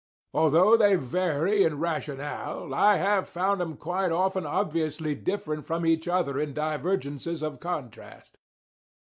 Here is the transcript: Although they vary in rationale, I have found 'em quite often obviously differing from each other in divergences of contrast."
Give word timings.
Although 0.33 0.77
they 0.77 0.95
vary 0.95 1.63
in 1.63 1.77
rationale, 1.79 2.73
I 2.73 2.95
have 2.95 3.29
found 3.29 3.61
'em 3.61 3.77
quite 3.77 4.11
often 4.11 4.47
obviously 4.47 5.13
differing 5.13 5.61
from 5.61 5.85
each 5.85 6.07
other 6.07 6.39
in 6.39 6.55
divergences 6.55 7.43
of 7.43 7.59
contrast." 7.59 8.39